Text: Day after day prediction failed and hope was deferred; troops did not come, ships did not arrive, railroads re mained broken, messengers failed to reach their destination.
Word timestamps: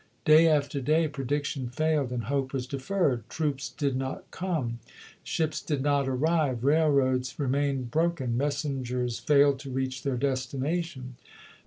Day 0.25 0.47
after 0.47 0.81
day 0.81 1.07
prediction 1.07 1.69
failed 1.69 2.11
and 2.11 2.23
hope 2.23 2.53
was 2.53 2.65
deferred; 2.65 3.29
troops 3.29 3.69
did 3.69 3.95
not 3.95 4.23
come, 4.31 4.79
ships 5.23 5.61
did 5.61 5.83
not 5.83 6.07
arrive, 6.09 6.63
railroads 6.63 7.37
re 7.37 7.47
mained 7.47 7.91
broken, 7.91 8.35
messengers 8.35 9.19
failed 9.19 9.59
to 9.59 9.69
reach 9.69 10.01
their 10.01 10.17
destination. 10.17 11.17